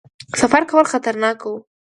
سفر 0.39 0.61
کول 0.69 0.85
خطرناک 0.91 1.39
وو. 1.43 1.55